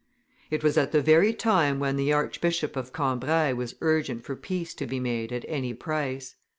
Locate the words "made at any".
4.99-5.75